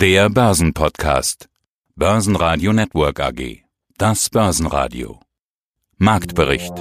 Der 0.00 0.30
Börsenpodcast. 0.30 1.50
Börsenradio 1.94 2.72
Network 2.72 3.20
AG. 3.20 3.64
Das 3.98 4.30
Börsenradio. 4.30 5.20
Marktbericht. 5.98 6.72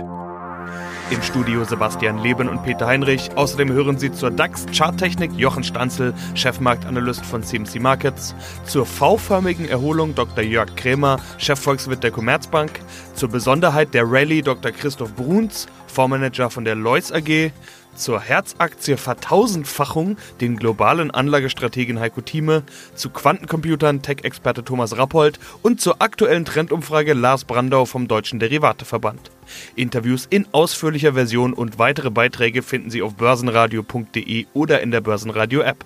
Im 1.11 1.21
Studio 1.21 1.65
Sebastian 1.65 2.19
Leben 2.19 2.47
und 2.47 2.63
Peter 2.63 2.87
Heinrich. 2.87 3.29
Außerdem 3.35 3.73
hören 3.73 3.97
Sie 3.97 4.13
zur 4.13 4.31
DAX-Charttechnik 4.31 5.33
Jochen 5.33 5.65
Stanzel, 5.65 6.13
Chefmarktanalyst 6.33 7.25
von 7.25 7.43
CMC 7.43 7.81
Markets, 7.81 8.35
zur 8.63 8.85
V-förmigen 8.85 9.67
Erholung 9.67 10.15
Dr. 10.15 10.45
Jörg 10.45 10.73
Krämer, 10.77 11.19
Chefvolkswirt 11.39 12.01
der 12.01 12.11
Commerzbank, 12.11 12.79
zur 13.15 13.27
Besonderheit 13.27 13.93
der 13.93 14.09
Rallye 14.09 14.43
Dr. 14.43 14.71
Christoph 14.71 15.13
Bruns, 15.15 15.67
Fondsmanager 15.87 16.49
von 16.49 16.63
der 16.63 16.75
Lois 16.75 17.11
AG, 17.11 17.51
zur 17.99 18.21
Herzaktie 18.21 18.97
Vertausendfachung 18.97 20.17
den 20.41 20.55
globalen 20.55 21.11
Anlagestrategen 21.11 21.99
Heiko 21.99 22.21
Thieme, 22.21 22.63
zu 22.95 23.09
Quantencomputern 23.09 24.01
Tech-Experte 24.01 24.63
Thomas 24.63 24.97
Rappold 24.97 25.39
und 25.61 25.81
zur 25.81 26.01
aktuellen 26.01 26.45
Trendumfrage 26.45 27.13
Lars 27.13 27.45
Brandau 27.45 27.85
vom 27.85 28.07
Deutschen 28.07 28.39
Derivateverband. 28.39 29.31
Interviews 29.75 30.25
in 30.29 30.47
ausführlicher 30.51 31.13
Version 31.13 31.53
und 31.53 31.79
weitere 31.79 32.09
Beiträge 32.09 32.63
finden 32.63 32.89
Sie 32.89 33.01
auf 33.01 33.15
börsenradio.de 33.15 34.47
oder 34.53 34.81
in 34.81 34.91
der 34.91 35.01
Börsenradio-App. 35.01 35.85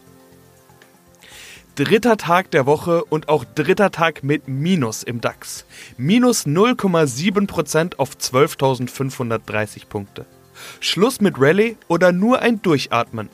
Dritter 1.75 2.17
Tag 2.17 2.51
der 2.51 2.67
Woche 2.67 3.03
und 3.03 3.29
auch 3.29 3.45
dritter 3.45 3.89
Tag 3.89 4.23
mit 4.23 4.47
Minus 4.47 5.01
im 5.01 5.21
DAX. 5.21 5.65
Minus 5.97 6.45
0,7% 6.45 7.95
auf 7.97 8.11
12.530 8.11 9.87
Punkte. 9.87 10.27
Schluss 10.79 11.21
mit 11.21 11.39
Rallye 11.39 11.77
oder 11.87 12.11
nur 12.11 12.39
ein 12.39 12.61
Durchatmen? 12.61 13.29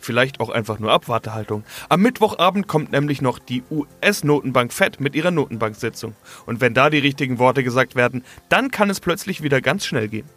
Vielleicht 0.00 0.40
auch 0.40 0.50
einfach 0.50 0.78
nur 0.78 0.92
Abwartehaltung. 0.92 1.64
Am 1.88 2.02
Mittwochabend 2.02 2.68
kommt 2.68 2.92
nämlich 2.92 3.22
noch 3.22 3.38
die 3.38 3.62
US-Notenbank 3.70 4.72
Fed 4.72 5.00
mit 5.00 5.14
ihrer 5.14 5.30
Notenbank-Sitzung. 5.30 6.14
Und 6.44 6.60
wenn 6.60 6.74
da 6.74 6.90
die 6.90 6.98
richtigen 6.98 7.38
Worte 7.38 7.64
gesagt 7.64 7.96
werden, 7.96 8.22
dann 8.50 8.70
kann 8.70 8.90
es 8.90 9.00
plötzlich 9.00 9.42
wieder 9.42 9.62
ganz 9.62 9.86
schnell 9.86 10.08
gehen. 10.08 10.28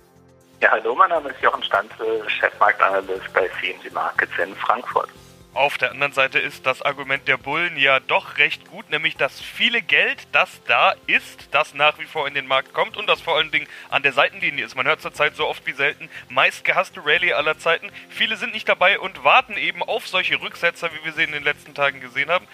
Ja, 0.61 0.71
hallo, 0.71 0.95
mein 0.95 1.09
Name 1.09 1.29
ist 1.29 1.41
Jochen 1.41 1.61
Stanzel, 1.63 2.23
Chefmarktanalyst 2.27 3.31
bei 3.33 3.49
CMC 3.59 3.93
Markets 3.93 4.31
in 4.41 4.55
Frankfurt. 4.55 5.09
Auf 5.57 5.79
der 5.79 5.89
anderen 5.89 6.13
Seite 6.13 6.37
ist 6.37 6.67
das 6.67 6.83
Argument 6.83 7.27
der 7.27 7.37
Bullen 7.37 7.77
ja 7.77 7.99
doch 7.99 8.37
recht 8.37 8.65
gut, 8.65 8.91
nämlich 8.91 9.17
dass 9.17 9.41
viele 9.41 9.81
Geld, 9.81 10.27
das 10.31 10.61
da 10.67 10.93
ist, 11.07 11.49
das 11.49 11.73
nach 11.73 11.97
wie 11.97 12.05
vor 12.05 12.27
in 12.27 12.35
den 12.35 12.45
Markt 12.45 12.75
kommt 12.75 12.95
und 12.95 13.09
das 13.09 13.21
vor 13.21 13.37
allen 13.37 13.49
Dingen 13.49 13.65
an 13.89 14.03
der 14.03 14.13
Seitenlinie 14.13 14.63
ist. 14.63 14.75
Man 14.75 14.85
hört 14.85 15.01
zurzeit 15.01 15.35
so 15.35 15.47
oft 15.47 15.65
wie 15.65 15.71
selten, 15.71 16.11
meist 16.29 16.63
gehasste 16.63 17.03
Rallye 17.03 17.33
aller 17.33 17.57
Zeiten. 17.57 17.89
Viele 18.07 18.37
sind 18.37 18.53
nicht 18.53 18.69
dabei 18.69 18.99
und 18.99 19.23
warten 19.23 19.57
eben 19.57 19.81
auf 19.81 20.07
solche 20.07 20.39
Rücksetzer, 20.39 20.91
wie 20.93 21.03
wir 21.03 21.13
sie 21.13 21.23
in 21.23 21.31
den 21.31 21.43
letzten 21.43 21.73
Tagen 21.73 22.01
gesehen 22.01 22.29
haben. 22.29 22.47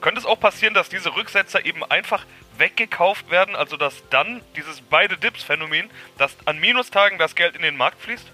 Könnte 0.00 0.18
es 0.18 0.26
auch 0.26 0.40
passieren, 0.40 0.74
dass 0.74 0.88
diese 0.88 1.14
Rücksetzer 1.14 1.64
eben 1.64 1.84
einfach 1.84 2.26
weggekauft 2.56 3.30
werden, 3.30 3.54
also 3.54 3.76
dass 3.76 4.02
dann 4.10 4.42
dieses 4.56 4.80
beide 4.80 5.16
Dips-Phänomen, 5.16 5.88
dass 6.18 6.36
an 6.44 6.58
Minustagen 6.58 7.18
das 7.18 7.36
Geld 7.36 7.54
in 7.54 7.62
den 7.62 7.76
Markt 7.76 8.02
fließt? 8.02 8.26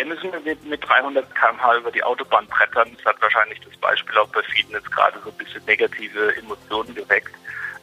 Hier 0.00 0.06
müssen 0.06 0.32
wir 0.32 0.40
mit, 0.40 0.64
mit 0.64 0.82
300 0.88 1.34
km/h 1.34 1.76
über 1.76 1.90
die 1.90 2.02
Autobahn 2.02 2.46
brettern. 2.46 2.90
Das 2.96 3.04
hat 3.04 3.20
wahrscheinlich 3.20 3.60
das 3.60 3.76
Beispiel 3.76 4.16
auch 4.16 4.28
bei 4.28 4.42
vielen 4.44 4.70
jetzt 4.70 4.90
gerade 4.90 5.18
so 5.22 5.28
ein 5.28 5.36
bisschen 5.36 5.62
negative 5.66 6.34
Emotionen 6.36 6.94
geweckt. 6.94 7.34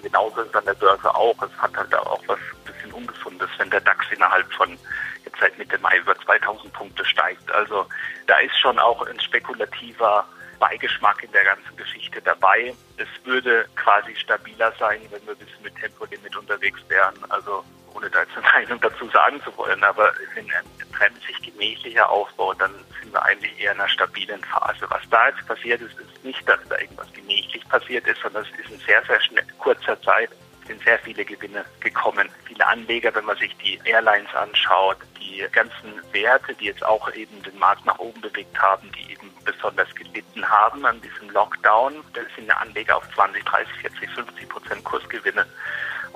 Genauso 0.02 0.42
ist 0.42 0.48
es 0.48 0.56
an 0.56 0.66
der 0.66 0.74
Börse 0.74 1.14
auch. 1.14 1.40
Es 1.44 1.56
hat 1.60 1.78
halt 1.78 1.94
auch 1.94 2.24
was 2.26 2.40
ein 2.40 2.74
bisschen 2.74 2.92
Ungesundes, 2.92 3.50
wenn 3.60 3.70
der 3.70 3.82
DAX 3.82 4.04
innerhalb 4.10 4.52
von 4.54 4.80
jetzt 5.26 5.40
seit 5.40 5.56
Mitte 5.60 5.78
Mai 5.78 6.00
über 6.00 6.16
2000 6.18 6.74
Punkte 6.74 7.06
steigt. 7.06 7.52
Also 7.52 7.86
da 8.26 8.40
ist 8.40 8.58
schon 8.60 8.80
auch 8.80 9.06
ein 9.06 9.20
spekulativer 9.20 10.28
Beigeschmack 10.58 11.22
in 11.22 11.32
der 11.34 11.44
ganzen 11.44 11.78
Geschichte 11.78 12.20
dabei. 12.24 12.74
Es 12.98 13.26
würde 13.26 13.68
quasi 13.76 14.16
stabiler 14.16 14.74
sein, 14.80 15.02
wenn 15.12 15.24
wir 15.28 15.34
ein 15.34 15.38
bisschen 15.38 15.62
mit 15.62 15.76
Tempolimit 15.76 16.36
unterwegs 16.36 16.82
wären. 16.88 17.14
Also 17.30 17.64
ohne 17.98 18.10
da 18.10 18.22
jetzt 18.22 18.38
eine 18.38 18.46
Meinung 18.54 18.80
dazu 18.82 19.10
sagen 19.10 19.42
zu 19.44 19.56
wollen, 19.58 19.84
aber 19.84 20.14
wenn 20.36 20.46
ein 20.52 21.16
sich 21.26 21.42
gemächlicher 21.42 22.10
aufbaut, 22.10 22.60
dann 22.60 22.74
sind 23.02 23.12
wir 23.12 23.24
eigentlich 23.24 23.60
eher 23.60 23.72
in 23.72 23.80
einer 23.80 23.90
stabilen 23.90 24.44
Phase. 24.44 24.86
Was 24.90 25.02
da 25.10 25.30
jetzt 25.30 25.46
passiert 25.48 25.82
ist, 25.82 25.98
ist 26.00 26.24
nicht, 26.24 26.48
dass 26.48 26.60
da 26.70 26.78
irgendwas 26.78 27.12
gemächlich 27.14 27.68
passiert 27.70 28.06
ist, 28.08 28.22
sondern 28.22 28.44
es 28.44 28.60
ist 28.60 28.72
in 28.72 28.80
sehr, 28.80 29.04
sehr 29.06 29.22
schnell, 29.22 29.46
kurzer 29.60 30.00
Zeit 30.02 30.30
sind 30.68 30.84
sehr 30.84 31.00
viele 31.00 31.24
Gewinne 31.24 31.64
gekommen. 31.80 32.30
Viele 32.46 32.68
Anleger, 32.68 33.16
wenn 33.16 33.26
man 33.26 33.38
sich 33.38 33.56
die 33.58 33.80
Airlines 33.86 34.34
anschaut, 34.36 34.98
die 35.20 35.46
ganzen 35.52 36.02
Werte, 36.12 36.54
die 36.56 36.66
jetzt 36.66 36.84
auch 36.84 37.12
eben 37.14 37.42
den 37.44 37.58
Markt 37.58 37.86
nach 37.86 37.98
oben 38.00 38.20
bewegt 38.22 38.62
haben, 38.62 38.92
die 38.92 39.14
eben 39.14 39.32
besonders 39.46 39.94
gelitten 39.96 40.48
haben 40.48 40.86
an 40.86 41.02
diesem 41.02 41.30
Lockdown, 41.30 42.04
da 42.14 42.22
sind 42.36 42.52
Anleger 42.52 42.98
auf 42.98 43.10
20, 43.16 43.44
30, 43.46 43.74
40, 43.82 44.10
50 44.10 44.50
Prozent 44.50 44.84
Kursgewinne. 44.84 45.46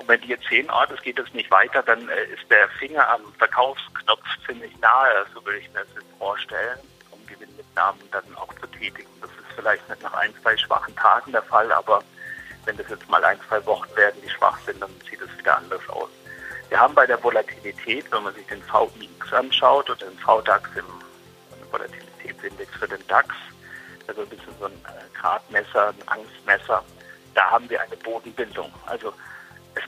Und 0.02 0.08
wenn 0.08 0.20
die 0.20 0.28
jetzt 0.28 0.48
sehen, 0.48 0.68
oh, 0.68 0.84
das 0.88 1.00
geht 1.02 1.16
jetzt 1.16 1.32
nicht 1.32 1.48
weiter, 1.52 1.80
dann 1.80 2.08
äh, 2.08 2.24
ist 2.24 2.50
der 2.50 2.68
Finger 2.70 3.08
am 3.08 3.20
Verkaufsknopf 3.38 4.24
ziemlich 4.44 4.76
nahe, 4.80 5.24
so 5.32 5.44
würde 5.44 5.60
ich 5.60 5.68
mir 5.68 5.78
das 5.78 5.94
jetzt 5.94 6.18
vorstellen, 6.18 6.76
um 7.12 7.24
Gewinnmitnahmen 7.28 8.00
dann 8.10 8.24
auch 8.34 8.52
zu 8.54 8.66
tätigen. 8.66 9.08
Das 9.20 9.30
ist 9.30 9.54
vielleicht 9.54 9.88
nicht 9.88 10.02
nach 10.02 10.14
ein, 10.14 10.34
zwei 10.42 10.56
schwachen 10.56 10.96
Tagen 10.96 11.30
der 11.30 11.44
Fall, 11.44 11.70
aber 11.70 12.02
wenn 12.64 12.76
das 12.76 12.88
jetzt 12.88 13.08
mal 13.08 13.24
ein, 13.24 13.38
zwei 13.46 13.64
Wochen 13.64 13.94
werden, 13.94 14.20
die 14.24 14.28
schwach 14.28 14.58
sind, 14.66 14.82
dann 14.82 14.90
sieht 15.08 15.20
es 15.20 15.38
wieder 15.38 15.56
anders 15.56 15.88
aus. 15.88 16.10
Wir 16.68 16.80
haben 16.80 16.96
bei 16.96 17.06
der 17.06 17.22
Volatilität, 17.22 18.10
wenn 18.10 18.24
man 18.24 18.34
sich 18.34 18.46
den 18.48 18.60
VIX 18.60 19.32
anschaut 19.32 19.88
oder 19.88 20.04
den 20.04 20.18
VDAX 20.18 20.68
im 20.74 21.70
Volatilitätsindex 21.70 22.74
für 22.74 22.88
den 22.88 23.06
DAX, 23.06 23.36
also 24.08 24.22
ein 24.22 24.28
bisschen 24.28 24.52
so 24.58 24.64
ein 24.64 24.72
äh, 24.72 25.16
Gradmesser, 25.16 25.90
ein 25.90 26.08
Angstmesser, 26.08 26.84
da 27.34 27.50
haben 27.52 27.70
wir 27.70 27.80
eine 27.80 27.96
Bodenbildung. 27.98 28.72
Also 28.86 29.12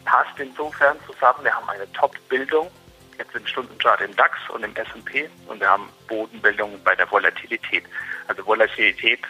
passt 0.04 0.38
insofern 0.38 0.97
zusammen. 1.06 1.44
Wir 1.44 1.54
haben 1.54 1.69
eine 1.69 1.91
Top-Bildung 1.92 2.70
jetzt 3.19 3.34
im 3.34 3.47
Stundenchart 3.47 4.00
im 4.00 4.15
DAX 4.16 4.32
und 4.50 4.65
im 4.65 4.75
S&P 4.75 5.28
und 5.47 5.60
wir 5.60 5.69
haben 5.69 5.88
Bodenbildung 6.09 6.82
bei 6.82 6.94
der 6.97 7.10
Volatilität. 7.10 7.84
Also 8.26 8.44
Volatilität, 8.44 9.20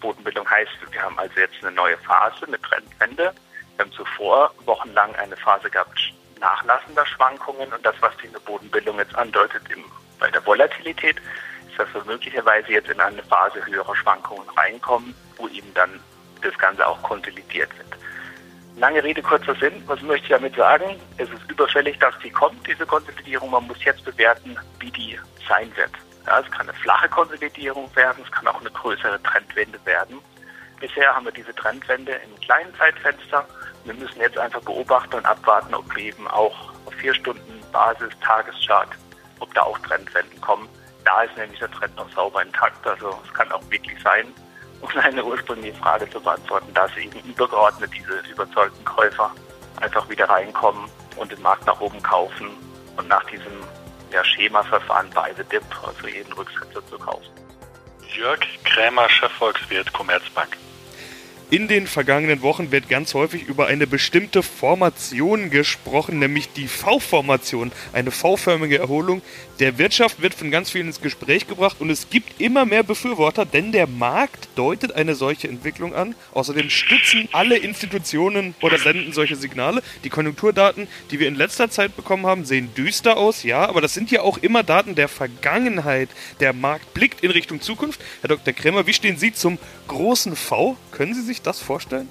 Bodenbildung 0.00 0.48
heißt, 0.48 0.72
wir 0.90 1.02
haben 1.02 1.18
also 1.18 1.38
jetzt 1.38 1.54
eine 1.62 1.70
neue 1.70 1.96
Phase, 1.98 2.46
eine 2.46 2.60
Trendwende. 2.60 3.32
Wir 3.76 3.84
haben 3.84 3.92
zuvor 3.92 4.52
wochenlang 4.64 5.14
eine 5.16 5.36
Phase 5.36 5.70
gehabt 5.70 6.12
nachlassender 6.40 7.04
Schwankungen 7.06 7.72
und 7.72 7.84
das, 7.84 7.94
was 8.00 8.12
diese 8.22 8.40
Bodenbildung 8.40 8.98
jetzt 8.98 9.14
andeutet 9.14 9.62
im, 9.70 9.84
bei 10.18 10.30
der 10.30 10.44
Volatilität, 10.44 11.16
ist, 11.68 11.78
dass 11.78 11.92
wir 11.94 12.04
möglicherweise 12.04 12.72
jetzt 12.72 12.88
in 12.88 13.00
eine 13.00 13.22
Phase 13.24 13.64
höherer 13.64 13.94
Schwankungen 13.96 14.48
reinkommen, 14.50 15.14
wo 15.36 15.48
eben 15.48 15.72
dann 15.74 16.00
das 16.42 16.56
Ganze 16.58 16.86
auch 16.86 17.02
konsolidiert 17.02 17.76
wird. 17.76 17.97
Lange 18.78 19.02
Rede, 19.02 19.22
kurzer 19.22 19.56
Sinn. 19.56 19.82
Was 19.86 20.00
möchte 20.02 20.26
ich 20.26 20.30
damit 20.30 20.54
sagen? 20.54 21.00
Es 21.16 21.28
ist 21.30 21.50
überfällig, 21.50 21.98
dass 21.98 22.14
die 22.22 22.30
kommt, 22.30 22.64
diese 22.64 22.86
Konsolidierung. 22.86 23.50
Man 23.50 23.66
muss 23.66 23.82
jetzt 23.84 24.04
bewerten, 24.04 24.56
wie 24.78 24.90
die 24.92 25.18
sein 25.48 25.68
wird. 25.76 25.90
Ja, 26.26 26.38
es 26.38 26.50
kann 26.52 26.68
eine 26.68 26.78
flache 26.78 27.08
Konsolidierung 27.08 27.90
werden, 27.96 28.22
es 28.24 28.30
kann 28.30 28.46
auch 28.46 28.60
eine 28.60 28.70
größere 28.70 29.20
Trendwende 29.24 29.78
werden. 29.84 30.20
Bisher 30.78 31.12
haben 31.12 31.24
wir 31.24 31.32
diese 31.32 31.52
Trendwende 31.56 32.12
im 32.12 32.38
kleinen 32.40 32.72
Zeitfenster. 32.76 33.44
Wir 33.84 33.94
müssen 33.94 34.20
jetzt 34.20 34.38
einfach 34.38 34.60
beobachten 34.60 35.16
und 35.16 35.26
abwarten, 35.26 35.74
ob 35.74 35.96
wir 35.96 36.04
eben 36.04 36.28
auch 36.28 36.72
auf 36.86 36.94
vier 36.94 37.14
Stunden 37.14 37.60
Basis, 37.72 38.10
Tageschart, 38.20 38.90
ob 39.40 39.52
da 39.54 39.62
auch 39.62 39.78
Trendwenden 39.80 40.40
kommen. 40.40 40.68
Da 41.04 41.22
ist 41.22 41.36
nämlich 41.36 41.58
der 41.58 41.70
Trend 41.72 41.96
noch 41.96 42.10
sauber 42.12 42.42
intakt. 42.42 42.86
Also 42.86 43.18
es 43.26 43.34
kann 43.34 43.50
auch 43.50 43.62
wirklich 43.70 44.00
sein, 44.04 44.32
um 44.80 44.88
eine 45.00 45.24
ursprüngliche 45.24 45.76
Frage 45.78 46.08
zu 46.10 46.20
beantworten, 46.20 46.72
dass 46.74 46.96
eben 46.96 47.18
übergeordnet 47.20 47.90
diese 47.94 48.30
überzeugten 48.30 48.84
Käufer 48.84 49.30
einfach 49.80 50.08
wieder 50.08 50.28
reinkommen 50.28 50.88
und 51.16 51.30
den 51.30 51.42
Markt 51.42 51.66
nach 51.66 51.80
oben 51.80 52.02
kaufen 52.02 52.48
und 52.96 53.08
nach 53.08 53.24
diesem 53.24 53.52
ja, 54.12 54.24
Schemaverfahren 54.24 55.10
bei 55.10 55.32
The 55.34 55.44
Dip, 55.44 55.64
also 55.84 56.06
jeden 56.06 56.32
Rücksetzer 56.32 56.84
zu 56.86 56.98
kaufen. 56.98 57.28
Jörg 58.14 58.40
Krämer, 58.64 59.08
Chefvolkswirt 59.08 59.92
Commerzbank. 59.92 60.56
In 61.50 61.66
den 61.66 61.86
vergangenen 61.86 62.42
Wochen 62.42 62.72
wird 62.72 62.90
ganz 62.90 63.14
häufig 63.14 63.44
über 63.44 63.68
eine 63.68 63.86
bestimmte 63.86 64.42
Formation 64.42 65.48
gesprochen, 65.48 66.18
nämlich 66.18 66.52
die 66.52 66.68
V-Formation, 66.68 67.72
eine 67.94 68.10
V-förmige 68.10 68.78
Erholung. 68.78 69.22
Der 69.58 69.78
Wirtschaft 69.78 70.20
wird 70.20 70.34
von 70.34 70.50
ganz 70.50 70.70
vielen 70.70 70.88
ins 70.88 71.00
Gespräch 71.00 71.48
gebracht 71.48 71.76
und 71.80 71.88
es 71.88 72.10
gibt 72.10 72.38
immer 72.38 72.66
mehr 72.66 72.82
Befürworter, 72.82 73.46
denn 73.46 73.72
der 73.72 73.86
Markt 73.86 74.50
deutet 74.56 74.92
eine 74.92 75.14
solche 75.14 75.48
Entwicklung 75.48 75.94
an. 75.94 76.14
Außerdem 76.34 76.68
stützen 76.68 77.30
alle 77.32 77.56
Institutionen 77.56 78.54
oder 78.60 78.76
senden 78.76 79.14
solche 79.14 79.36
Signale. 79.36 79.82
Die 80.04 80.10
Konjunkturdaten, 80.10 80.86
die 81.10 81.18
wir 81.18 81.28
in 81.28 81.34
letzter 81.34 81.70
Zeit 81.70 81.96
bekommen 81.96 82.26
haben, 82.26 82.44
sehen 82.44 82.74
düster 82.76 83.16
aus, 83.16 83.42
ja, 83.42 83.66
aber 83.66 83.80
das 83.80 83.94
sind 83.94 84.10
ja 84.10 84.20
auch 84.20 84.36
immer 84.36 84.64
Daten 84.64 84.94
der 84.94 85.08
Vergangenheit. 85.08 86.10
Der 86.40 86.52
Markt 86.52 86.92
blickt 86.92 87.22
in 87.22 87.30
Richtung 87.30 87.62
Zukunft. 87.62 88.02
Herr 88.20 88.28
Dr. 88.28 88.52
Kremmer, 88.52 88.86
wie 88.86 88.92
stehen 88.92 89.16
Sie 89.16 89.32
zum 89.32 89.58
großen 89.86 90.36
V? 90.36 90.76
Können 90.92 91.14
Sie 91.14 91.22
sich 91.22 91.37
sich 91.38 91.42
das 91.42 91.62
vorstellen? 91.62 92.10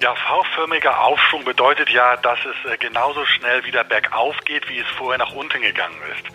Ja, 0.00 0.14
V-förmiger 0.14 1.00
Aufschwung 1.00 1.44
bedeutet 1.44 1.90
ja, 1.90 2.16
dass 2.18 2.38
es 2.40 2.70
äh, 2.70 2.76
genauso 2.76 3.24
schnell 3.26 3.64
wieder 3.64 3.82
bergauf 3.82 4.36
geht, 4.44 4.68
wie 4.68 4.78
es 4.78 4.86
vorher 4.96 5.18
nach 5.18 5.32
unten 5.32 5.60
gegangen 5.60 6.00
ist. 6.12 6.32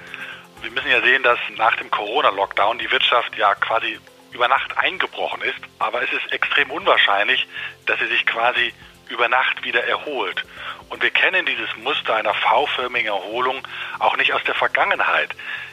Wir 0.62 0.71
müssen 0.71 0.89
ja 0.91 1.01
sehen, 1.01 1.24
dass 1.24 1.39
nach 1.56 1.75
dem 1.77 1.89
Corona-Lockdown 1.89 2.80
die 2.80 2.91
Wirtschaft 2.91 3.35
ja 3.38 3.56
quasi 3.56 4.00
über 4.31 4.47
Nacht 4.47 4.77
eingebrochen 4.77 5.41
ist, 5.44 5.59
aber 5.80 6.01
es 6.01 6.12
ist 6.12 6.31
extrem 6.31 6.71
unwahrscheinlich, 6.71 7.47
dass 7.85 8.00
sie 8.00 8.07
sich 8.07 8.25
quasi 8.25 8.74
über 9.09 9.27
Nacht 9.27 9.63
wieder 9.63 9.86
erholt. 9.86 10.44
Und 10.89 11.03
wir 11.03 11.12
kennen 11.12 11.45
dieses 11.45 11.75
Muster 11.77 12.15
einer 12.15 12.33
V-förmigen 12.33 13.07
Erholung 13.07 13.65
auch 14.00 14.18
nicht 14.18 14.33
aus 14.33 14.44
der 14.45 14.56
Vergangenheit. 14.56 15.29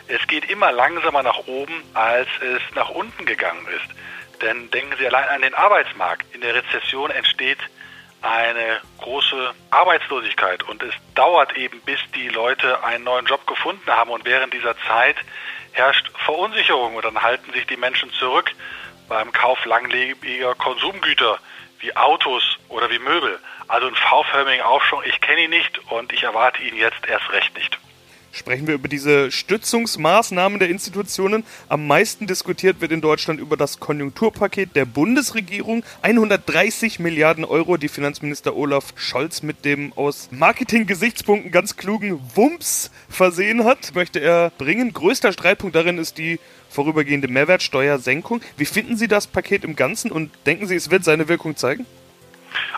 Es 0.09 0.25
geht 0.27 0.51
immer 0.51 0.73
langsamer 0.73 1.23
nach 1.23 1.39
oben, 1.47 1.83
als 1.95 2.29
es 2.41 2.63
nach 2.75 2.91
unten 2.91 3.25
gegangen 3.25 3.67
ist. 3.69 3.95
Denn 4.43 4.71
denken 4.71 4.97
Sie 4.99 5.07
allein 5.07 5.29
an 5.29 5.43
den 5.43 5.55
Arbeitsmarkt. 5.55 6.35
In 6.35 6.41
der 6.41 6.55
Rezession 6.55 7.11
entsteht 7.11 7.59
eine 8.23 8.81
große 8.99 9.55
Arbeitslosigkeit 9.71 10.63
und 10.65 10.83
es 10.83 10.95
dauert 11.15 11.57
eben, 11.57 11.81
bis 11.83 11.99
die 12.15 12.29
Leute 12.29 12.83
einen 12.85 13.05
neuen 13.05 13.27
Job 13.27 13.47
gefunden 13.47 13.91
haben 13.91 14.11
und 14.11 14.25
während 14.25 14.53
dieser 14.53 14.77
Zeit 14.87 15.17
herrscht 15.73 16.11
Verunsicherung 16.25 16.97
und 16.97 17.05
dann 17.05 17.23
halten 17.23 17.53
sich 17.53 17.67
die 17.67 17.77
Menschen 17.77 18.11
zurück 18.13 18.51
beim 19.09 19.33
Kauf 19.33 19.65
langlebiger 19.65 20.55
Konsumgüter 20.55 21.39
wie 21.81 21.97
Autos 21.97 22.59
oder 22.69 22.91
wie 22.91 22.99
Möbel. 22.99 23.39
Also 23.69 23.87
einen 23.87 23.97
V-förmigen 23.97 24.65
Aufschwung, 24.65 25.03
ich 25.05 25.21
kenne 25.21 25.43
ihn 25.43 25.51
nicht 25.51 25.79
und 25.91 26.13
ich 26.13 26.23
erwarte 26.25 26.63
ihn 26.63 26.77
jetzt 26.77 27.07
erst 27.07 27.31
recht 27.33 27.55
nicht. 27.57 27.79
Sprechen 28.33 28.69
wir 28.69 28.75
über 28.75 28.87
diese 28.87 29.33
Stützungsmaßnahmen 29.33 30.61
der 30.61 30.69
Institutionen. 30.69 31.43
Am 31.69 31.89
meisten 31.89 32.29
diskutiert 32.29 32.81
wird 32.81 32.93
in 32.93 33.01
Deutschland 33.01 33.41
über 33.41 33.57
das 33.57 33.81
Konjunkturpaket 33.81 34.77
der 34.77 34.85
Bundesregierung. 34.85 35.83
130 36.03 37.01
Milliarden 37.01 37.45
Euro, 37.45 37.77
die 37.77 37.89
Finanzminister 37.89 38.55
Olaf 38.55 38.95
Scholz 38.95 39.43
mit 39.43 39.65
dem 39.65 39.93
aus 39.95 40.29
Marketing-Gesichtspunkten 40.31 41.51
ganz 41.51 41.77
klugen 41.77 42.21
Wumps 42.37 42.93
versehen 43.09 43.65
hat, 43.65 43.97
möchte 43.97 44.21
er 44.21 44.51
bringen. 44.57 44.93
Größter 44.93 45.33
Streitpunkt 45.33 45.75
darin 45.75 45.99
ist 45.99 46.17
die 46.17 46.39
vorübergehende 46.69 47.27
Mehrwertsteuersenkung. 47.27 48.43
Wie 48.57 48.65
finden 48.65 48.97
Sie 48.97 49.09
das 49.09 49.27
Paket 49.27 49.65
im 49.65 49.75
Ganzen 49.75 50.13
und 50.13 50.31
denken 50.47 50.69
Sie, 50.69 50.77
es 50.77 50.93
wird 50.93 51.03
seine 51.03 51.27
Wirkung 51.27 51.57
zeigen? 51.57 51.85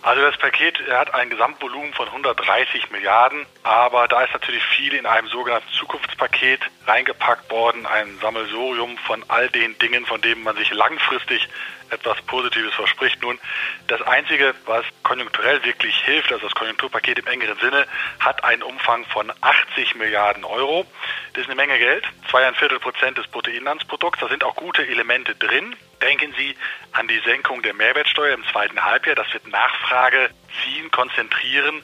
Also 0.02 0.22
das 0.22 0.36
Paket 0.36 0.78
hat 0.90 1.14
ein 1.14 1.30
Gesamtvolumen 1.30 1.92
von 1.92 2.06
130 2.06 2.90
Milliarden, 2.90 3.46
aber 3.62 4.08
da 4.08 4.22
ist 4.22 4.32
natürlich 4.32 4.64
viel 4.64 4.94
in 4.94 5.06
einem 5.06 5.28
sogenannten 5.28 5.70
Zukunftspaket 5.72 6.60
reingepackt 6.86 7.50
worden, 7.50 7.86
ein 7.86 8.18
Sammelsurium 8.20 8.98
von 8.98 9.24
all 9.28 9.48
den 9.48 9.78
Dingen, 9.78 10.04
von 10.06 10.20
denen 10.20 10.42
man 10.42 10.56
sich 10.56 10.72
langfristig 10.72 11.48
etwas 11.92 12.20
Positives 12.22 12.74
verspricht. 12.74 13.22
Nun, 13.22 13.38
das 13.88 14.02
Einzige, 14.02 14.54
was 14.66 14.84
konjunkturell 15.02 15.62
wirklich 15.64 15.94
hilft, 16.04 16.32
also 16.32 16.46
das 16.46 16.54
Konjunkturpaket 16.54 17.18
im 17.18 17.26
engeren 17.26 17.58
Sinne, 17.58 17.86
hat 18.18 18.42
einen 18.44 18.62
Umfang 18.62 19.04
von 19.06 19.32
80 19.40 19.94
Milliarden 19.96 20.44
Euro. 20.44 20.86
Das 21.34 21.42
ist 21.42 21.50
eine 21.50 21.56
Menge 21.56 21.78
Geld, 21.78 22.04
zweieinviertel 22.30 22.80
Prozent 22.80 23.18
des 23.18 23.26
Bruttoinlandsprodukts. 23.28 24.20
Da 24.20 24.28
sind 24.28 24.44
auch 24.44 24.56
gute 24.56 24.86
Elemente 24.86 25.34
drin. 25.34 25.76
Denken 26.00 26.34
Sie 26.36 26.56
an 26.92 27.06
die 27.08 27.20
Senkung 27.20 27.62
der 27.62 27.74
Mehrwertsteuer 27.74 28.34
im 28.34 28.44
zweiten 28.50 28.82
Halbjahr. 28.84 29.14
Das 29.14 29.32
wird 29.32 29.46
Nachfrage 29.46 30.30
ziehen, 30.62 30.90
konzentrieren 30.90 31.82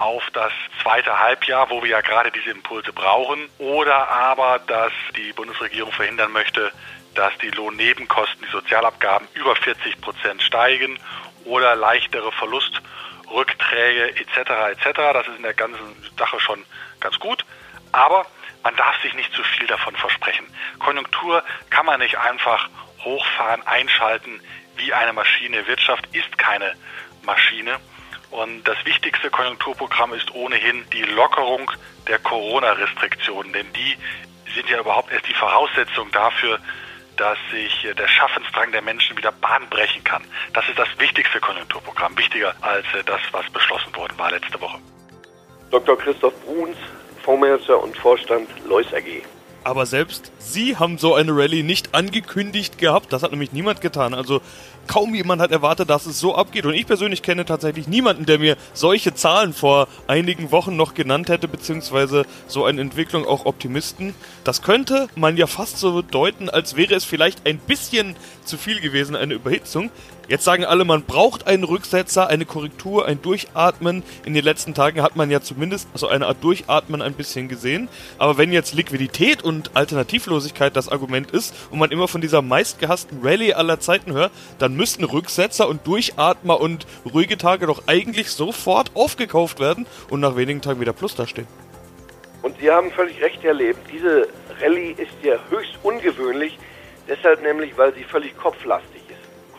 auf 0.00 0.22
das 0.32 0.52
zweite 0.82 1.18
Halbjahr, 1.18 1.68
wo 1.68 1.82
wir 1.82 1.90
ja 1.90 2.00
gerade 2.00 2.30
diese 2.30 2.50
Impulse 2.50 2.92
brauchen. 2.92 3.48
Oder 3.58 4.08
aber, 4.08 4.58
dass 4.58 4.92
die 5.14 5.32
Bundesregierung 5.34 5.92
verhindern 5.92 6.32
möchte, 6.32 6.72
dass 7.20 7.36
die 7.36 7.50
Lohnnebenkosten, 7.50 8.46
die 8.46 8.50
Sozialabgaben 8.50 9.28
über 9.34 9.54
40 9.54 10.00
Prozent 10.00 10.40
steigen 10.40 10.98
oder 11.44 11.76
leichtere 11.76 12.32
Verlustrückträge 12.32 14.16
etc. 14.16 14.38
etc. 14.72 14.84
Das 15.12 15.26
ist 15.28 15.36
in 15.36 15.42
der 15.42 15.52
ganzen 15.52 15.84
Sache 16.18 16.40
schon 16.40 16.64
ganz 16.98 17.18
gut. 17.18 17.44
Aber 17.92 18.24
man 18.62 18.74
darf 18.76 18.98
sich 19.02 19.12
nicht 19.12 19.30
zu 19.34 19.42
viel 19.42 19.66
davon 19.66 19.94
versprechen. 19.96 20.46
Konjunktur 20.78 21.44
kann 21.68 21.84
man 21.84 22.00
nicht 22.00 22.16
einfach 22.16 22.70
hochfahren, 23.04 23.66
einschalten 23.66 24.40
wie 24.76 24.94
eine 24.94 25.12
Maschine. 25.12 25.66
Wirtschaft 25.66 26.08
ist 26.14 26.38
keine 26.38 26.74
Maschine. 27.24 27.80
Und 28.30 28.64
das 28.64 28.82
wichtigste 28.86 29.28
Konjunkturprogramm 29.28 30.14
ist 30.14 30.34
ohnehin 30.34 30.88
die 30.88 31.02
Lockerung 31.02 31.70
der 32.08 32.18
Corona-Restriktionen, 32.18 33.52
denn 33.52 33.70
die 33.74 33.98
sind 34.54 34.70
ja 34.70 34.80
überhaupt 34.80 35.12
erst 35.12 35.28
die 35.28 35.34
Voraussetzung 35.34 36.10
dafür, 36.12 36.58
dass 37.20 37.36
sich 37.50 37.86
der 37.98 38.08
Schaffensdrang 38.08 38.72
der 38.72 38.80
Menschen 38.80 39.14
wieder 39.14 39.30
Bahn 39.30 39.68
brechen 39.68 40.02
kann. 40.04 40.22
Das 40.54 40.66
ist 40.70 40.78
das 40.78 40.88
wichtigste 40.98 41.38
Konjunkturprogramm, 41.38 42.16
wichtiger 42.16 42.54
als 42.62 42.86
äh, 42.94 43.04
das, 43.04 43.20
was 43.30 43.48
beschlossen 43.50 43.94
worden 43.94 44.14
war 44.16 44.30
letzte 44.30 44.58
Woche. 44.58 44.78
Dr. 45.70 45.98
Christoph 45.98 46.32
Bruns, 46.46 46.78
Fondsmanager 47.22 47.82
und 47.82 47.94
Vorstand 47.98 48.48
Lois 48.66 48.86
AG. 48.94 49.22
Aber 49.70 49.86
selbst 49.86 50.32
Sie 50.40 50.78
haben 50.78 50.98
so 50.98 51.14
eine 51.14 51.30
Rallye 51.30 51.62
nicht 51.62 51.94
angekündigt 51.94 52.76
gehabt. 52.76 53.12
Das 53.12 53.22
hat 53.22 53.30
nämlich 53.30 53.52
niemand 53.52 53.80
getan. 53.80 54.14
Also 54.14 54.40
kaum 54.88 55.14
jemand 55.14 55.40
hat 55.40 55.52
erwartet, 55.52 55.88
dass 55.90 56.06
es 56.06 56.18
so 56.18 56.34
abgeht. 56.34 56.66
Und 56.66 56.74
ich 56.74 56.88
persönlich 56.88 57.22
kenne 57.22 57.44
tatsächlich 57.44 57.86
niemanden, 57.86 58.26
der 58.26 58.40
mir 58.40 58.56
solche 58.72 59.14
Zahlen 59.14 59.52
vor 59.52 59.86
einigen 60.08 60.50
Wochen 60.50 60.74
noch 60.74 60.94
genannt 60.94 61.28
hätte, 61.28 61.46
beziehungsweise 61.46 62.26
so 62.48 62.64
eine 62.64 62.80
Entwicklung 62.80 63.24
auch 63.24 63.46
Optimisten. 63.46 64.12
Das 64.42 64.62
könnte 64.62 65.06
man 65.14 65.36
ja 65.36 65.46
fast 65.46 65.78
so 65.78 66.02
deuten, 66.02 66.50
als 66.50 66.74
wäre 66.74 66.96
es 66.96 67.04
vielleicht 67.04 67.46
ein 67.46 67.58
bisschen 67.58 68.16
zu 68.44 68.58
viel 68.58 68.80
gewesen, 68.80 69.14
eine 69.14 69.34
Überhitzung. 69.34 69.92
Jetzt 70.30 70.44
sagen 70.44 70.64
alle, 70.64 70.84
man 70.84 71.02
braucht 71.02 71.48
einen 71.48 71.64
Rücksetzer, 71.64 72.28
eine 72.28 72.44
Korrektur, 72.44 73.04
ein 73.04 73.20
Durchatmen. 73.20 74.04
In 74.24 74.32
den 74.32 74.44
letzten 74.44 74.74
Tagen 74.74 75.02
hat 75.02 75.16
man 75.16 75.28
ja 75.28 75.40
zumindest 75.40 75.88
so 75.94 76.06
eine 76.06 76.28
Art 76.28 76.36
Durchatmen 76.44 77.02
ein 77.02 77.14
bisschen 77.14 77.48
gesehen. 77.48 77.88
Aber 78.16 78.38
wenn 78.38 78.52
jetzt 78.52 78.72
Liquidität 78.72 79.42
und 79.42 79.72
Alternativlosigkeit 79.74 80.76
das 80.76 80.88
Argument 80.88 81.32
ist 81.32 81.52
und 81.72 81.80
man 81.80 81.90
immer 81.90 82.06
von 82.06 82.20
dieser 82.20 82.42
meistgehassten 82.42 83.18
Rallye 83.24 83.54
aller 83.54 83.80
Zeiten 83.80 84.12
hört, 84.12 84.30
dann 84.60 84.76
müssten 84.76 85.02
Rücksetzer 85.02 85.68
und 85.68 85.84
Durchatmer 85.84 86.60
und 86.60 86.86
ruhige 87.12 87.36
Tage 87.36 87.66
doch 87.66 87.88
eigentlich 87.88 88.30
sofort 88.30 88.92
aufgekauft 88.94 89.58
werden 89.58 89.84
und 90.10 90.20
nach 90.20 90.36
wenigen 90.36 90.62
Tagen 90.62 90.80
wieder 90.80 90.92
Plus 90.92 91.16
dastehen. 91.16 91.48
Und 92.42 92.56
Sie 92.60 92.70
haben 92.70 92.92
völlig 92.92 93.20
recht 93.20 93.42
erlebt. 93.42 93.80
Diese 93.92 94.28
Rallye 94.62 94.92
ist 94.92 95.10
ja 95.24 95.40
höchst 95.50 95.76
ungewöhnlich, 95.82 96.56
deshalb 97.08 97.42
nämlich, 97.42 97.76
weil 97.76 97.92
sie 97.94 98.04
völlig 98.04 98.36
kopflastig 98.36 98.99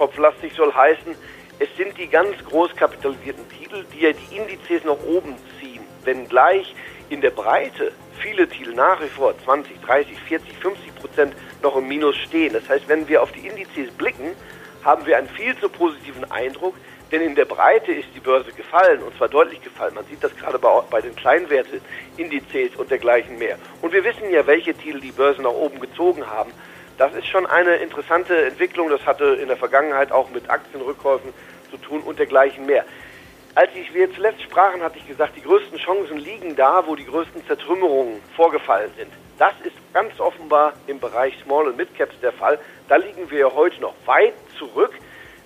kopflastig 0.02 0.54
soll 0.56 0.74
heißen, 0.74 1.16
es 1.60 1.70
sind 1.78 1.96
die 1.96 2.08
ganz 2.08 2.36
groß 2.50 2.76
kapitalisierten 2.76 3.48
Titel, 3.50 3.86
die 3.94 4.00
ja 4.00 4.12
die 4.12 4.36
Indizes 4.36 4.84
nach 4.84 4.98
oben 5.06 5.36
ziehen, 5.60 5.84
wenngleich 6.04 6.74
in 7.12 7.22
der 7.22 7.30
Breite 7.30 7.92
viele 8.20 8.48
Titel 8.48 8.74
nach 8.74 9.00
wie 9.00 9.10
vor 9.10 9.36
20, 9.46 9.80
30, 9.82 10.20
40, 10.20 10.58
50 10.58 10.96
Prozent 10.96 11.36
noch 11.62 11.76
im 11.76 11.88
Minus 11.88 12.16
stehen. 12.18 12.54
Das 12.54 12.68
heißt, 12.68 12.88
wenn 12.88 13.08
wir 13.08 13.22
auf 13.22 13.32
die 13.32 13.48
Indizes 13.48 13.92
blicken, 13.92 14.32
haben 14.84 15.06
wir 15.06 15.20
einen 15.20 15.30
viel 15.30 15.56
zu 15.60 15.70
positiven 15.70 16.32
Eindruck, 16.32 16.74
denn 17.12 17.22
in 17.22 17.36
der 17.36 17.46
Breite 17.46 17.92
ist 17.92 18.08
die 18.16 18.22
Börse 18.22 18.52
gefallen 18.54 19.04
und 19.04 19.16
zwar 19.18 19.30
deutlich 19.30 19.62
gefallen. 19.62 19.94
Man 19.94 20.06
sieht 20.06 20.24
das 20.24 20.36
gerade 20.36 20.58
bei, 20.58 20.82
bei 20.90 21.02
den 21.02 21.16
Kleinwerte-Indizes 21.16 22.76
und 22.76 22.90
dergleichen 22.90 23.38
mehr. 23.38 23.60
Und 23.84 23.94
wir 23.94 24.04
wissen 24.04 24.32
ja, 24.32 24.48
welche 24.48 24.74
Titel 24.74 25.00
die 25.00 25.12
Börse 25.12 25.44
nach 25.44 25.52
oben 25.52 25.80
gezogen 25.80 26.26
haben. 26.26 26.52
Das 26.98 27.14
ist 27.14 27.28
schon 27.28 27.46
eine 27.46 27.76
interessante 27.78 28.46
Entwicklung. 28.46 28.90
Das 28.90 29.06
hatte 29.06 29.26
in 29.42 29.48
der 29.48 29.58
Vergangenheit 29.58 30.12
auch 30.12 30.30
mit 30.30 30.50
Aktienrückkäufen 30.50 31.34
zu 31.70 31.78
tun 31.78 32.02
und 32.02 32.20
dergleichen 32.20 32.66
mehr. 32.66 32.86
Als 33.54 33.72
ich, 33.76 33.94
wir 33.94 34.14
zuletzt 34.14 34.42
sprachen, 34.44 34.82
hatte 34.82 34.98
ich 34.98 35.08
gesagt, 35.08 35.36
die 35.36 35.42
größten 35.42 35.78
Chancen 35.78 36.18
liegen 36.18 36.56
da, 36.56 36.88
wo 36.88 36.96
die 36.96 37.06
größten 37.06 37.46
Zertrümmerungen 37.48 38.22
vorgefallen 38.36 38.92
sind. 38.98 39.12
Das 39.38 39.54
ist 39.64 39.76
ganz 39.94 40.18
offenbar 40.20 40.74
im 40.88 41.00
Bereich 41.00 41.34
Small 41.44 41.68
und 41.68 41.76
Mid 41.76 41.94
Caps 41.98 42.16
der 42.22 42.32
Fall. 42.32 42.60
Da 42.88 42.96
liegen 42.96 43.30
wir 43.30 43.54
heute 43.54 43.82
noch 43.82 43.96
weit 44.06 44.34
zurück. 44.58 44.94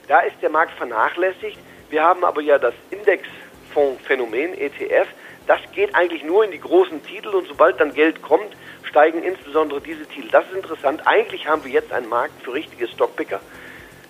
Da 0.08 0.20
ist 0.20 0.36
der 0.42 0.52
Markt 0.52 0.74
vernachlässigt. 0.74 1.58
Wir 1.90 2.04
haben 2.04 2.24
aber 2.24 2.42
ja 2.42 2.60
das 2.60 2.76
Indexfondsphänomen 2.92 4.54
ETF. 4.54 5.08
Das 5.48 5.60
geht 5.74 5.94
eigentlich 5.94 6.24
nur 6.24 6.44
in 6.44 6.52
die 6.52 6.60
großen 6.60 7.04
Titel 7.04 7.30
und 7.30 7.48
sobald 7.48 7.80
dann 7.80 7.94
Geld 7.94 8.22
kommt, 8.22 8.56
steigen 8.84 9.24
insbesondere 9.24 9.82
diese 9.82 10.06
Titel. 10.08 10.30
Das 10.32 10.46
ist 10.46 10.56
interessant. 10.56 11.02
Eigentlich 11.06 11.48
haben 11.48 11.64
wir 11.64 11.72
jetzt 11.72 11.92
einen 11.92 12.10
Markt 12.10 12.42
für 12.44 12.54
richtige 12.54 12.88
Stockpicker. 12.88 13.40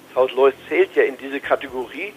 Das 0.08 0.16
Haus 0.16 0.32
Lois 0.34 0.54
zählt 0.70 0.96
ja 0.96 1.04
in 1.04 1.18
diese 1.18 1.40
Kategorie. 1.40 2.14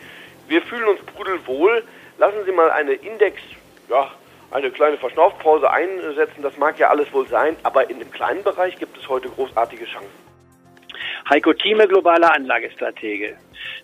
Wir 0.47 0.63
fühlen 0.63 0.89
uns 0.89 1.01
pudelwohl. 1.01 1.83
Lassen 2.19 2.45
Sie 2.45 2.53
mal 2.53 2.71
eine 2.71 2.93
Index, 2.93 3.41
ja, 3.89 4.11
eine 4.51 4.71
kleine 4.71 4.99
Verschnaufpause 4.99 5.71
einsetzen. 5.71 6.43
Das 6.43 6.57
mag 6.57 6.79
ja 6.79 6.89
alles 6.91 7.13
wohl 7.13 7.27
sein, 7.29 7.57
aber 7.63 7.91
in 7.91 7.99
dem 7.99 8.11
kleinen 8.11 8.43
Bereich 8.45 8.79
gibt 8.79 8.97
es 8.97 9.09
heute 9.09 9.29
großartige 9.29 9.85
Chancen. 9.85 10.29
Heiko 11.29 11.53
Thieme, 11.53 11.87
globaler 11.87 12.33
Anlagestratege. 12.33 13.37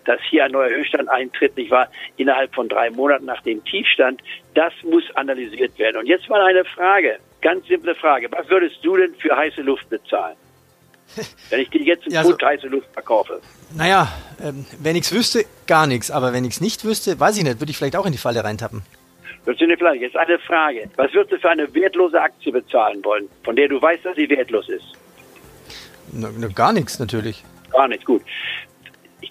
Dass 0.05 0.19
hier 0.29 0.45
ein 0.45 0.51
neuer 0.51 0.69
Höchststand 0.69 1.09
eintritt, 1.09 1.55
nicht 1.57 1.71
wahr, 1.71 1.89
innerhalb 2.17 2.53
von 2.53 2.67
drei 2.69 2.89
Monaten 2.89 3.25
nach 3.25 3.41
dem 3.41 3.63
Tiefstand, 3.63 4.21
das 4.53 4.73
muss 4.83 5.03
analysiert 5.15 5.77
werden. 5.79 5.97
Und 5.97 6.07
jetzt 6.07 6.29
mal 6.29 6.41
eine 6.41 6.65
Frage. 6.65 7.17
Ganz 7.41 7.67
simple 7.67 7.95
Frage. 7.95 8.29
Was 8.31 8.49
würdest 8.49 8.77
du 8.83 8.97
denn 8.97 9.13
für 9.15 9.35
heiße 9.35 9.61
Luft 9.61 9.89
bezahlen? 9.89 10.35
Wenn 11.49 11.61
ich 11.61 11.69
dir 11.69 11.81
jetzt 11.81 12.05
einen 12.05 12.15
ja, 12.15 12.23
Pfund 12.23 12.41
so, 12.41 12.47
heiße 12.47 12.67
Luft 12.67 12.87
verkaufe. 12.93 13.41
Naja, 13.77 14.11
ähm, 14.43 14.65
wenn 14.79 14.95
ich 14.95 15.03
es 15.03 15.13
wüsste, 15.13 15.45
gar 15.67 15.85
nichts. 15.85 16.09
Aber 16.09 16.33
wenn 16.33 16.43
ich 16.45 16.55
es 16.55 16.61
nicht 16.61 16.83
wüsste, 16.83 17.19
weiß 17.19 17.37
ich 17.37 17.43
nicht, 17.43 17.59
würde 17.59 17.69
ich 17.69 17.77
vielleicht 17.77 17.95
auch 17.95 18.05
in 18.05 18.11
die 18.11 18.17
Falle 18.17 18.43
reintappen. 18.43 18.81
Eine? 19.45 19.99
Jetzt 19.99 20.17
eine 20.17 20.39
Frage. 20.39 20.89
Was 20.95 21.13
würdest 21.13 21.33
du 21.33 21.39
für 21.39 21.49
eine 21.49 21.73
wertlose 21.73 22.19
Aktie 22.19 22.51
bezahlen 22.51 23.03
wollen, 23.03 23.29
von 23.43 23.55
der 23.55 23.67
du 23.67 23.81
weißt, 23.81 24.05
dass 24.05 24.15
sie 24.15 24.29
wertlos 24.29 24.69
ist? 24.69 24.85
Na, 26.11 26.29
na, 26.37 26.47
gar 26.47 26.73
nichts 26.73 26.99
natürlich. 26.99 27.43
Gar 27.71 27.87
nicht, 27.87 28.05
gut. 28.05 28.21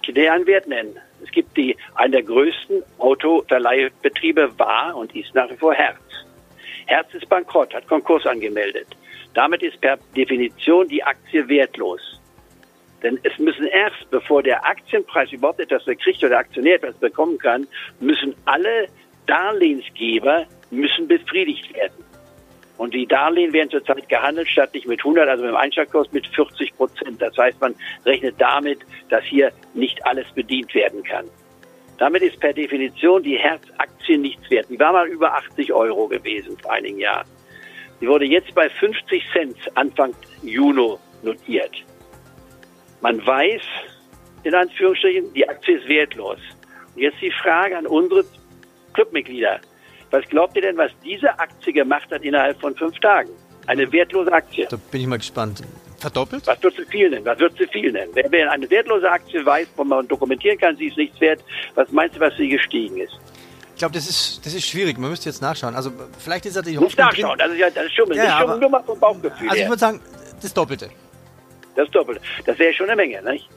Kann 0.05 0.15
dir 0.15 0.33
einen 0.33 0.47
Wert 0.47 0.67
nennen. 0.67 0.99
Es 1.23 1.31
gibt 1.31 1.57
die, 1.57 1.77
einen 1.95 2.13
der 2.13 2.23
größten 2.23 2.83
Autoverleihbetriebe 2.99 4.59
war 4.59 4.95
und 4.97 5.15
ist 5.17 5.35
nach 5.35 5.51
wie 5.51 5.57
vor 5.57 5.75
Herz. 5.75 5.99
Herz 6.87 7.13
ist 7.15 7.29
bankrott, 7.29 7.75
hat 7.75 7.89
Konkurs 7.89 8.27
angemeldet. 8.27 8.89
Damit 9.33 9.63
ist 9.63 9.81
per 9.81 9.99
Definition 10.17 10.87
die 10.89 11.03
Aktie 11.03 11.49
wertlos. 11.49 12.21
Denn 13.03 13.19
es 13.23 13.39
müssen 13.39 13.67
erst, 13.67 14.11
bevor 14.11 14.43
der 14.43 14.65
Aktienpreis 14.65 15.33
überhaupt 15.33 15.61
etwas 15.61 15.85
bekriegt 15.85 16.19
oder 16.19 16.31
der 16.31 16.39
Aktionär 16.39 16.77
etwas 16.77 16.97
bekommen 16.97 17.39
kann, 17.39 17.67
müssen 18.01 18.35
alle 18.45 18.89
Darlehensgeber 19.27 20.47
müssen 20.71 21.09
befriedigt 21.09 21.75
werden. 21.75 22.04
Und 22.77 22.93
die 22.93 23.07
Darlehen 23.07 23.53
werden 23.53 23.71
zurzeit 23.71 24.09
gehandelt, 24.09 24.49
statt 24.49 24.75
nicht 24.75 24.87
mit 24.87 25.01
100, 25.01 25.29
also 25.29 25.45
mit 25.45 25.53
dem 25.53 25.57
Einschlagkurs 25.57 26.11
mit 26.13 26.27
40 26.27 26.77
Prozent. 26.77 27.23
Das 27.23 27.37
heißt, 27.37 27.61
man 27.61 27.75
rechnet 28.05 28.35
damit, 28.39 28.81
dass 29.11 29.25
hier 29.25 29.53
nicht 29.75 30.05
alles 30.05 30.27
bedient 30.33 30.75
werden 30.75 31.03
kann. 31.05 31.27
Damit 31.99 32.23
ist 32.23 32.41
per 32.41 32.53
Definition 32.53 33.23
die 33.23 33.39
Herzaktie 33.39 34.19
nichts 34.19 34.51
wert. 34.51 34.67
Die 34.69 34.79
war 34.79 34.93
mal 34.93 35.07
über 35.07 35.33
80 35.35 35.73
Euro 35.73 36.09
gewesen 36.09 36.59
vor 36.59 36.73
einigen 36.73 36.99
Jahren. 36.99 37.29
Die 38.01 38.09
wurde 38.09 38.25
jetzt 38.25 38.53
bei 38.55 38.69
50 38.69 39.23
Cent 39.33 39.57
Anfang 39.77 40.13
Juni 40.43 40.97
notiert. 41.23 41.73
Man 43.01 43.25
weiß, 43.25 43.63
in 44.43 44.55
Anführungsstrichen, 44.55 45.33
die 45.35 45.49
Aktie 45.49 45.79
ist 45.79 45.89
wertlos. 45.89 46.39
Und 46.95 47.03
jetzt 47.03 47.21
die 47.21 47.31
Frage 47.31 47.79
an 47.79 47.87
unsere 47.87 48.25
Clubmitglieder. 48.93 49.61
Was 50.15 50.29
glaubt 50.29 50.55
ihr 50.55 50.63
denn, 50.63 50.77
was 50.77 50.93
diese 51.03 51.37
Aktie 51.41 51.73
gemacht 51.73 52.09
hat 52.13 52.23
innerhalb 52.23 52.61
von 52.61 52.73
fünf 52.77 52.97
Tagen? 53.01 53.31
Eine 53.67 53.91
wertlose 53.91 54.33
Aktie. 54.33 54.65
Da 54.71 54.77
bin 54.93 55.01
ich 55.01 55.07
mal 55.09 55.19
gespannt. 55.19 55.61
Verdoppelt? 55.99 56.47
Was 56.47 56.63
wird 56.63 56.77
sie 56.77 56.85
viel 56.85 57.11
nennen? 57.11 57.25
Was 57.25 57.41
wird 57.41 57.59
sie 57.59 57.67
viel 57.67 57.91
nennen? 57.91 58.13
Wer, 58.15 58.53
eine 58.53 58.71
wertlose 58.71 59.11
Aktie 59.11 59.45
weiß, 59.45 59.67
wo 59.75 59.83
man 59.83 60.07
dokumentieren 60.07 60.57
kann, 60.57 60.77
sie 60.77 60.87
ist 60.87 60.97
nichts 60.97 61.21
wert, 61.21 61.41
was 61.75 61.91
meinst 61.91 62.15
du, 62.15 62.21
was 62.21 62.33
sie 62.37 62.49
gestiegen 62.49 62.99
ist? 62.99 63.19
Ich 63.73 63.79
glaube, 63.79 63.95
das 63.95 64.09
ist, 64.09 64.47
das 64.47 64.55
ist 64.55 64.65
schwierig. 64.65 64.99
Man 64.99 65.11
müsste 65.11 65.29
jetzt 65.29 65.43
nachschauen. 65.43 65.75
Also 65.75 65.91
vielleicht 66.17 66.47
ist 66.47 66.55
er 66.55 66.63
die 66.63 66.79
Hoffnung 66.79 66.87
Nicht 66.87 66.99
nachschauen, 66.99 67.37
drin. 67.37 67.39
das 67.39 67.51
ist 67.51 67.59
ja 67.59 67.71
das 67.71 67.87
ist 67.87 67.95
schon, 67.95 68.13
ja, 68.13 68.15
das 68.15 68.35
ist 68.35 68.51
schon 68.51 68.61
nur 68.61 68.71
mal 68.71 68.85
vom 68.85 69.01
Bauchgefühl 69.01 69.51
Also 69.51 69.63
ich 69.63 69.69
würde 69.69 69.81
sagen, 69.81 70.01
das 70.41 70.55
Doppelte. 70.55 70.91
Das 71.75 71.91
Doppelte. 71.91 72.21
Das 72.47 72.57
wäre 72.61 72.73
schon 72.73 72.89
eine 72.89 72.95
Menge, 72.95 73.21
nicht? 73.23 73.49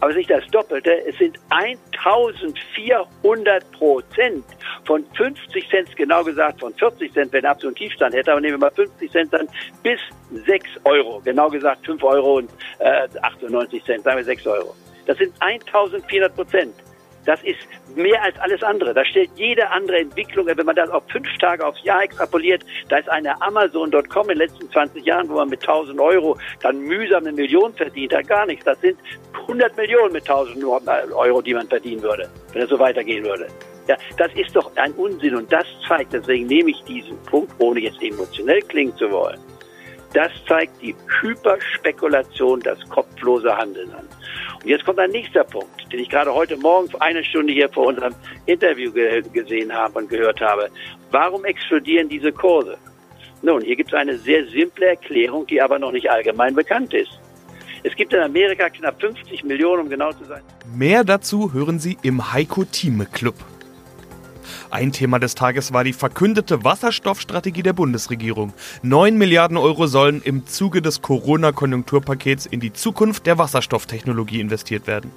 Aber 0.00 0.10
es 0.10 0.16
ist 0.16 0.18
nicht 0.18 0.30
das 0.30 0.46
Doppelte, 0.48 1.06
es 1.06 1.16
sind 1.16 1.38
1400 1.50 3.72
Prozent 3.72 4.44
von 4.84 5.04
50 5.14 5.68
Cent, 5.68 5.96
genau 5.96 6.24
gesagt 6.24 6.60
von 6.60 6.74
40 6.74 7.12
Cent, 7.12 7.32
wenn 7.32 7.44
er 7.44 7.52
absoluten 7.52 7.78
Tiefstand 7.78 8.14
hätte, 8.14 8.32
aber 8.32 8.40
nehmen 8.40 8.54
wir 8.54 8.66
mal 8.66 8.70
50 8.70 9.10
Cent 9.10 9.32
dann 9.32 9.48
bis 9.82 10.00
6 10.46 10.68
Euro, 10.84 11.20
genau 11.24 11.48
gesagt 11.48 11.86
5 11.86 12.02
Euro 12.02 12.38
und 12.38 12.50
äh, 12.78 13.08
98 13.22 13.84
Cent, 13.84 14.04
sagen 14.04 14.16
wir 14.16 14.24
6 14.24 14.46
Euro. 14.46 14.74
Das 15.06 15.18
sind 15.18 15.32
1400 15.40 16.34
Prozent. 16.34 16.74
Das 17.24 17.40
ist 17.44 17.58
mehr 17.94 18.20
als 18.22 18.36
alles 18.40 18.62
andere. 18.62 18.92
Da 18.94 19.04
stellt 19.04 19.30
jede 19.36 19.70
andere 19.70 19.98
Entwicklung, 19.98 20.46
wenn 20.46 20.66
man 20.66 20.74
das 20.74 20.90
auf 20.90 21.04
fünf 21.08 21.28
Tage 21.38 21.64
aufs 21.64 21.82
Jahr 21.84 22.02
extrapoliert, 22.02 22.64
da 22.88 22.96
ist 22.96 23.08
eine 23.08 23.40
Amazon.com 23.40 24.22
in 24.22 24.28
den 24.28 24.38
letzten 24.38 24.70
20 24.70 25.04
Jahren, 25.04 25.28
wo 25.28 25.34
man 25.34 25.48
mit 25.48 25.60
1000 25.60 26.00
Euro 26.00 26.36
dann 26.62 26.80
mühsam 26.80 27.24
eine 27.24 27.32
Million 27.32 27.72
verdient 27.74 28.12
hat, 28.12 28.26
gar 28.26 28.46
nichts. 28.46 28.64
Das 28.64 28.80
sind 28.80 28.98
100 29.34 29.76
Millionen 29.76 30.12
mit 30.12 30.28
1000 30.28 30.64
Euro, 30.64 31.42
die 31.42 31.54
man 31.54 31.68
verdienen 31.68 32.02
würde, 32.02 32.28
wenn 32.52 32.62
es 32.62 32.68
so 32.68 32.78
weitergehen 32.78 33.24
würde. 33.24 33.46
Ja, 33.88 33.96
das 34.16 34.32
ist 34.34 34.54
doch 34.54 34.70
ein 34.76 34.92
Unsinn 34.92 35.34
und 35.34 35.52
das 35.52 35.66
zeigt, 35.86 36.12
deswegen 36.12 36.46
nehme 36.46 36.70
ich 36.70 36.82
diesen 36.84 37.16
Punkt, 37.24 37.52
ohne 37.58 37.80
jetzt 37.80 38.00
emotionell 38.02 38.62
klingen 38.62 38.96
zu 38.96 39.10
wollen. 39.10 39.38
Das 40.12 40.30
zeigt 40.46 40.80
die 40.82 40.94
Hyperspekulation, 41.20 42.60
das 42.60 42.78
kopflose 42.90 43.56
Handeln 43.56 43.90
an. 43.92 44.06
Und 44.62 44.68
jetzt 44.68 44.84
kommt 44.84 44.98
ein 44.98 45.10
nächster 45.10 45.42
Punkt, 45.42 45.90
den 45.90 46.00
ich 46.00 46.10
gerade 46.10 46.32
heute 46.32 46.56
Morgen 46.58 46.88
eine 47.00 47.24
Stunde 47.24 47.52
hier 47.52 47.68
vor 47.70 47.86
unserem 47.86 48.14
Interview 48.46 48.92
ge 48.92 49.22
gesehen 49.32 49.72
habe 49.72 49.98
und 49.98 50.10
gehört 50.10 50.40
habe. 50.40 50.68
Warum 51.10 51.44
explodieren 51.44 52.08
diese 52.08 52.30
Kurse? 52.30 52.76
Nun, 53.40 53.62
hier 53.62 53.74
gibt 53.74 53.92
es 53.92 53.98
eine 53.98 54.16
sehr 54.18 54.46
simple 54.46 54.86
Erklärung, 54.86 55.46
die 55.46 55.60
aber 55.60 55.78
noch 55.78 55.92
nicht 55.92 56.08
allgemein 56.10 56.54
bekannt 56.54 56.94
ist. 56.94 57.18
Es 57.82 57.96
gibt 57.96 58.12
in 58.12 58.20
Amerika 58.20 58.68
knapp 58.70 59.00
50 59.00 59.42
Millionen, 59.44 59.82
um 59.82 59.88
genau 59.88 60.12
zu 60.12 60.24
sein. 60.24 60.42
Mehr 60.72 61.02
dazu 61.02 61.52
hören 61.52 61.80
Sie 61.80 61.98
im 62.02 62.32
Heiko 62.32 62.64
Thieme 62.64 63.06
Club. 63.06 63.34
Ein 64.70 64.92
Thema 64.92 65.18
des 65.18 65.34
Tages 65.34 65.72
war 65.72 65.84
die 65.84 65.92
verkündete 65.92 66.64
Wasserstoffstrategie 66.64 67.62
der 67.62 67.72
Bundesregierung. 67.72 68.52
9 68.82 69.16
Milliarden 69.16 69.56
Euro 69.56 69.86
sollen 69.86 70.22
im 70.22 70.46
Zuge 70.46 70.82
des 70.82 71.02
Corona-Konjunkturpakets 71.02 72.46
in 72.46 72.60
die 72.60 72.72
Zukunft 72.72 73.26
der 73.26 73.38
Wasserstofftechnologie 73.38 74.40
investiert 74.40 74.86
werden. 74.86 75.10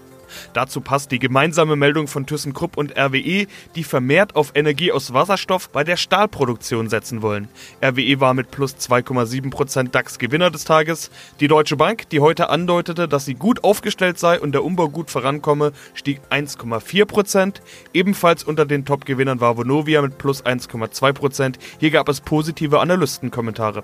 Dazu 0.53 0.81
passt 0.81 1.11
die 1.11 1.19
gemeinsame 1.19 1.75
Meldung 1.75 2.07
von 2.07 2.25
ThyssenKrupp 2.25 2.77
und 2.77 2.97
RWE, 2.97 3.47
die 3.75 3.83
vermehrt 3.83 4.35
auf 4.35 4.51
Energie 4.55 4.91
aus 4.91 5.13
Wasserstoff 5.13 5.69
bei 5.69 5.83
der 5.83 5.97
Stahlproduktion 5.97 6.89
setzen 6.89 7.21
wollen. 7.21 7.47
RWE 7.83 8.19
war 8.19 8.33
mit 8.33 8.51
plus 8.51 8.75
2,7% 8.75 9.89
DAX 9.89 10.19
Gewinner 10.19 10.51
des 10.51 10.63
Tages. 10.63 11.11
Die 11.39 11.47
Deutsche 11.47 11.77
Bank, 11.77 12.09
die 12.09 12.19
heute 12.19 12.49
andeutete, 12.49 13.07
dass 13.07 13.25
sie 13.25 13.35
gut 13.35 13.63
aufgestellt 13.63 14.19
sei 14.19 14.39
und 14.39 14.53
der 14.53 14.63
Umbau 14.63 14.89
gut 14.89 15.09
vorankomme, 15.09 15.71
stieg 15.93 16.21
1,4%. 16.29 17.55
Ebenfalls 17.93 18.43
unter 18.43 18.65
den 18.65 18.85
Top-Gewinnern 18.85 19.41
war 19.41 19.57
Vonovia 19.57 20.01
mit 20.01 20.17
plus 20.17 20.43
1,2%. 20.45 21.55
Hier 21.79 21.91
gab 21.91 22.09
es 22.09 22.21
positive 22.21 22.79
Analystenkommentare. 22.79 23.83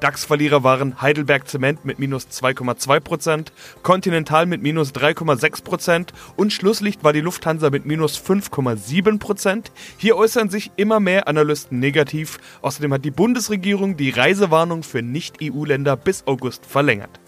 DAX-Verlierer 0.00 0.64
waren 0.64 1.00
Heidelberg 1.00 1.48
Zement 1.48 1.84
mit 1.84 1.98
minus 1.98 2.26
2,2%, 2.28 3.48
Continental 3.82 4.46
mit 4.46 4.62
minus 4.62 4.92
3,6% 4.94 6.08
und 6.36 6.52
Schlusslicht 6.52 7.04
war 7.04 7.12
die 7.12 7.20
Lufthansa 7.20 7.70
mit 7.70 7.86
minus 7.86 8.18
5,7%. 8.18 9.66
Hier 9.96 10.16
äußern 10.16 10.50
sich 10.50 10.70
immer 10.76 11.00
mehr 11.00 11.28
Analysten 11.28 11.78
negativ. 11.78 12.38
Außerdem 12.62 12.92
hat 12.94 13.04
die 13.04 13.10
Bundesregierung 13.10 13.96
die 13.96 14.10
Reisewarnung 14.10 14.82
für 14.82 15.02
Nicht-EU-Länder 15.02 15.96
bis 15.96 16.26
August 16.26 16.66
verlängert. 16.66 17.20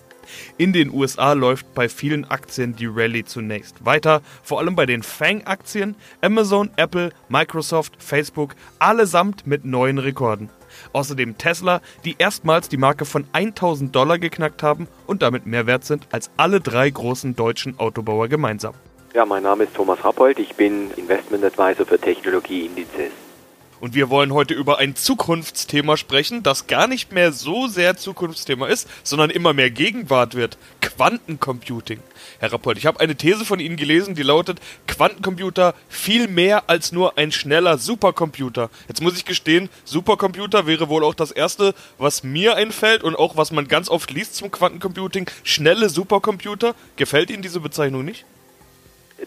In 0.59 0.73
den 0.73 0.92
USA 0.92 1.33
läuft 1.33 1.75
bei 1.75 1.88
vielen 1.88 2.25
Aktien 2.30 2.76
die 2.76 2.87
Rallye 2.87 3.25
zunächst 3.25 3.85
weiter, 3.85 4.23
vor 4.42 4.61
allem 4.61 4.76
bei 4.76 4.87
den 4.87 5.02
Fang-Aktien, 5.02 5.97
Amazon, 6.21 6.71
Apple, 6.76 7.11
Microsoft, 7.28 7.95
Facebook, 7.99 8.54
allesamt 8.78 9.47
mit 9.47 9.64
neuen 9.64 9.99
Rekorden. 9.99 10.50
Außerdem 10.92 11.38
Tesla, 11.38 11.80
die 12.04 12.16
erstmals 12.18 12.68
die 12.68 12.76
Marke 12.76 13.04
von 13.04 13.26
1000 13.32 13.94
Dollar 13.94 14.18
geknackt 14.18 14.62
haben 14.62 14.88
und 15.06 15.22
damit 15.22 15.46
mehr 15.46 15.66
wert 15.66 15.84
sind 15.84 16.06
als 16.12 16.30
alle 16.37 16.60
drei 16.60 16.90
großen 16.90 17.37
deutschen 17.37 17.78
Autobauer 17.78 18.28
gemeinsam. 18.28 18.75
Ja, 19.14 19.25
mein 19.25 19.42
Name 19.42 19.64
ist 19.64 19.75
Thomas 19.75 20.04
Rappold, 20.04 20.38
ich 20.38 20.54
bin 20.54 20.90
Investment 20.96 21.44
Advisor 21.44 21.84
für 21.84 21.99
Technologieindizes. 21.99 23.12
Und 23.80 23.94
wir 23.94 24.10
wollen 24.10 24.34
heute 24.34 24.52
über 24.52 24.78
ein 24.78 24.94
Zukunftsthema 24.94 25.96
sprechen, 25.96 26.42
das 26.42 26.66
gar 26.66 26.87
nicht 26.87 27.12
mehr 27.12 27.32
so 27.32 27.66
sehr 27.66 27.96
Zukunftsthema 27.96 28.66
ist, 28.66 28.87
sondern 29.02 29.30
immer 29.30 29.54
mehr 29.54 29.70
Gegenwart 29.70 30.34
wird. 30.34 30.58
Quantencomputing. 30.82 32.00
Herr 32.38 32.52
Rappold, 32.52 32.76
ich 32.76 32.84
habe 32.84 33.00
eine 33.00 33.16
These 33.16 33.46
von 33.46 33.58
Ihnen 33.58 33.76
gelesen, 33.76 34.14
die 34.14 34.22
lautet, 34.22 34.60
Quantencomputer 34.87 35.75
viel 35.88 36.28
mehr 36.28 36.68
als 36.68 36.92
nur 36.92 37.16
ein 37.16 37.32
schneller 37.32 37.78
Supercomputer. 37.78 38.68
Jetzt 38.87 39.00
muss 39.00 39.16
ich 39.16 39.25
gestehen, 39.25 39.70
Supercomputer 39.84 40.66
wäre 40.66 40.90
wohl 40.90 41.02
auch 41.02 41.14
das 41.14 41.30
Erste, 41.30 41.75
was 41.96 42.22
mir 42.22 42.56
einfällt 42.56 43.02
und 43.02 43.16
auch 43.16 43.38
was 43.38 43.50
man 43.50 43.66
ganz 43.66 43.88
oft 43.88 44.10
liest 44.10 44.37
zum 44.37 44.50
Quantencomputing. 44.50 45.30
Schnelle 45.42 45.88
Supercomputer. 45.88 46.75
Gefällt 46.96 47.30
Ihnen 47.30 47.42
diese 47.42 47.60
Bezeichnung 47.60 48.04
nicht? 48.04 48.26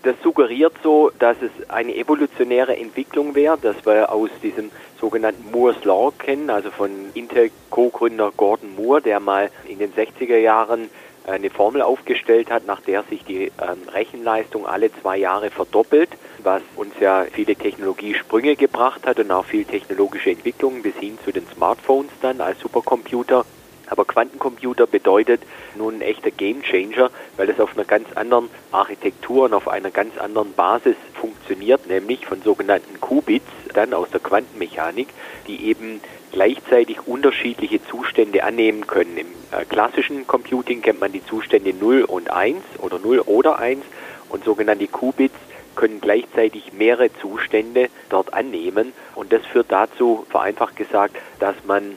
Das 0.01 0.15
suggeriert 0.23 0.73
so, 0.81 1.11
dass 1.19 1.37
es 1.41 1.69
eine 1.69 1.95
evolutionäre 1.95 2.75
Entwicklung 2.75 3.35
wäre, 3.35 3.57
dass 3.57 3.85
wir 3.85 4.11
aus 4.11 4.29
diesem 4.41 4.71
sogenannten 4.99 5.51
Moore's 5.51 5.83
Law 5.83 6.11
kennen, 6.17 6.49
also 6.49 6.71
von 6.71 6.89
Intel-Co-Gründer 7.13 8.31
Gordon 8.35 8.75
Moore, 8.75 9.01
der 9.01 9.19
mal 9.19 9.51
in 9.67 9.79
den 9.79 9.93
60er 9.93 10.37
Jahren 10.37 10.89
eine 11.25 11.49
Formel 11.49 11.81
aufgestellt 11.81 12.51
hat, 12.51 12.65
nach 12.65 12.81
der 12.81 13.03
sich 13.03 13.23
die 13.23 13.45
ähm, 13.45 13.87
Rechenleistung 13.93 14.65
alle 14.65 14.91
zwei 15.01 15.17
Jahre 15.17 15.51
verdoppelt, 15.51 16.09
was 16.43 16.61
uns 16.75 16.93
ja 16.99 17.25
viele 17.31 17.55
Technologiesprünge 17.55 18.55
gebracht 18.55 19.05
hat 19.05 19.19
und 19.19 19.31
auch 19.31 19.45
viel 19.45 19.63
technologische 19.63 20.31
Entwicklungen 20.31 20.81
bis 20.81 20.95
hin 20.95 21.17
zu 21.23 21.31
den 21.31 21.47
Smartphones 21.47 22.11
dann 22.21 22.41
als 22.41 22.59
Supercomputer. 22.59 23.45
Aber 23.93 24.05
Quantencomputer 24.05 24.87
bedeutet 24.87 25.41
nun 25.75 25.97
ein 25.97 26.01
echter 26.01 26.31
Gamechanger, 26.31 27.11
weil 27.37 27.47
es 27.51 27.59
auf 27.59 27.75
einer 27.75 27.85
ganz 27.85 28.11
anderen 28.13 28.49
Architektur 28.71 29.45
und 29.45 29.53
auf 29.53 29.67
einer 29.67 29.91
ganz 29.91 30.17
anderen 30.17 30.51
Basis 30.53 30.95
funktioniert, 31.13 31.85
nämlich 31.85 32.25
von 32.25 32.41
sogenannten 32.41 32.99
Qubits, 32.99 33.45
dann 33.75 33.93
aus 33.93 34.09
der 34.09 34.19
Quantenmechanik, 34.19 35.09
die 35.45 35.67
eben 35.67 36.01
gleichzeitig 36.31 37.05
unterschiedliche 37.05 37.85
Zustände 37.85 38.43
annehmen 38.43 38.87
können. 38.87 39.15
Im 39.15 39.27
äh, 39.51 39.63
klassischen 39.65 40.25
Computing 40.25 40.81
kennt 40.81 40.99
man 40.99 41.11
die 41.11 41.23
Zustände 41.23 41.71
0 41.71 42.01
und 42.05 42.31
1 42.31 42.63
oder 42.79 42.97
0 42.97 43.19
oder 43.19 43.59
1 43.59 43.85
und 44.29 44.43
sogenannte 44.43 44.87
Qubits 44.87 45.35
können 45.75 46.01
gleichzeitig 46.01 46.73
mehrere 46.73 47.13
Zustände 47.21 47.89
dort 48.09 48.33
annehmen 48.33 48.91
und 49.13 49.31
das 49.31 49.45
führt 49.45 49.71
dazu, 49.71 50.25
vereinfacht 50.31 50.77
gesagt, 50.77 51.15
dass 51.39 51.55
man 51.67 51.95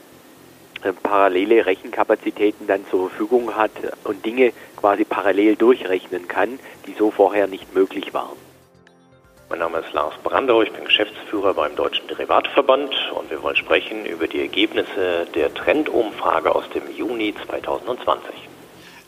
parallele 0.93 1.67
Rechenkapazitäten 1.67 2.67
dann 2.67 2.85
zur 2.91 3.09
Verfügung 3.09 3.55
hat 3.57 3.73
und 4.05 4.25
Dinge 4.25 4.53
quasi 4.77 5.05
parallel 5.05 5.57
durchrechnen 5.57 6.29
kann, 6.29 6.59
die 6.87 6.95
so 6.99 7.11
vorher 7.11 7.47
nicht 7.47 7.75
möglich 7.75 8.15
waren. 8.15 8.37
Mein 9.49 9.61
Name 9.61 9.79
ist 9.79 9.93
Lars 9.93 10.15
Brandau, 10.25 10.63
ich 10.63 10.73
bin 10.73 10.85
Geschäftsführer 10.85 11.55
beim 11.55 11.77
Deutschen 11.77 12.09
Derivatverband 12.09 12.93
und 13.17 13.31
wir 13.31 13.41
wollen 13.43 13.55
sprechen 13.55 14.05
über 14.05 14.27
die 14.27 14.41
Ergebnisse 14.41 15.27
der 15.37 15.55
Trendumfrage 15.55 16.53
aus 16.53 16.65
dem 16.71 16.83
Juni 16.97 17.33
2020. 17.47 18.35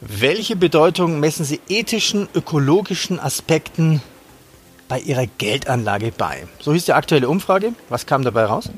Welche 0.00 0.54
Bedeutung 0.54 1.18
messen 1.18 1.44
Sie 1.44 1.60
ethischen, 1.68 2.28
ökologischen 2.32 3.18
Aspekten 3.18 4.00
bei 4.88 5.00
Ihrer 5.00 5.26
Geldanlage 5.26 6.12
bei? 6.16 6.46
So 6.60 6.72
hieß 6.72 6.84
die 6.84 6.92
aktuelle 6.92 7.28
Umfrage. 7.28 7.72
Was 7.88 8.06
kam 8.06 8.22
dabei 8.22 8.44
raus? 8.44 8.70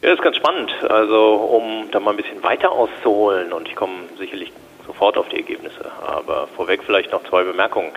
Ja, 0.00 0.10
das 0.10 0.18
ist 0.18 0.22
ganz 0.22 0.36
spannend. 0.36 0.72
Also, 0.88 1.34
um 1.34 1.90
da 1.90 1.98
mal 1.98 2.12
ein 2.12 2.16
bisschen 2.16 2.42
weiter 2.42 2.70
auszuholen, 2.70 3.52
und 3.52 3.68
ich 3.68 3.74
komme 3.74 4.04
sicherlich 4.16 4.52
sofort 4.86 5.18
auf 5.18 5.28
die 5.28 5.36
Ergebnisse, 5.36 5.90
aber 6.06 6.46
vorweg 6.56 6.82
vielleicht 6.84 7.12
noch 7.12 7.24
zwei 7.24 7.42
Bemerkungen 7.42 7.92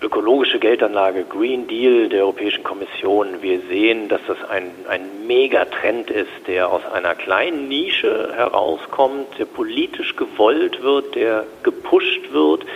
ökologische 0.00 0.58
Geldanlage, 0.58 1.24
Green 1.24 1.66
Deal 1.66 2.08
der 2.08 2.22
Europäischen 2.24 2.62
Kommission. 2.62 3.40
Wir 3.40 3.60
sehen, 3.68 4.08
dass 4.08 4.20
das 4.26 4.36
ein, 4.50 4.70
ein 4.88 5.26
Megatrend 5.26 6.10
ist, 6.10 6.46
der 6.46 6.70
aus 6.70 6.82
einer 6.92 7.14
kleinen 7.14 7.68
Nische 7.68 8.32
herauskommt, 8.36 9.38
der 9.38 9.46
politisch 9.46 10.14
gewollt 10.16 10.82
wird, 10.82 11.14
der 11.14 11.44
gepusht 11.62 12.32
wird, 12.32 12.66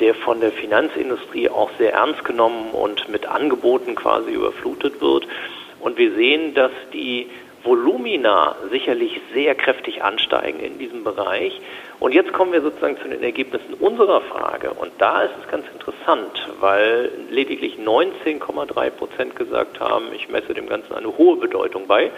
der 0.00 0.14
von 0.14 0.40
der 0.40 0.52
Finanzindustrie 0.52 1.48
auch 1.48 1.70
sehr 1.78 1.94
ernst 1.94 2.24
genommen 2.24 2.70
und 2.72 3.08
mit 3.08 3.26
Angeboten 3.26 3.94
quasi 3.94 4.32
überflutet 4.32 5.00
wird. 5.00 5.26
Und 5.80 5.96
wir 5.96 6.14
sehen, 6.14 6.54
dass 6.54 6.72
die 6.92 7.28
Volumina 7.64 8.56
sicherlich 8.70 9.20
sehr 9.32 9.54
kräftig 9.54 10.02
ansteigen 10.02 10.60
in 10.60 10.78
diesem 10.78 11.02
Bereich. 11.02 11.60
Und 11.98 12.12
jetzt 12.12 12.32
kommen 12.32 12.52
wir 12.52 12.60
sozusagen 12.60 12.98
zu 12.98 13.08
den 13.08 13.22
Ergebnissen 13.22 13.74
unserer 13.74 14.20
Frage. 14.20 14.72
Und 14.72 14.92
da 14.98 15.22
ist 15.22 15.34
es 15.40 15.50
ganz 15.50 15.64
interessant, 15.72 16.48
weil 16.60 17.10
lediglich 17.30 17.76
19,3 17.76 18.90
Prozent 18.90 19.36
gesagt 19.36 19.80
haben, 19.80 20.06
ich 20.14 20.28
messe 20.28 20.52
dem 20.52 20.68
Ganzen 20.68 20.94
eine 20.94 21.16
hohe 21.16 21.36
Bedeutung 21.36 21.86
bei. 21.86 22.10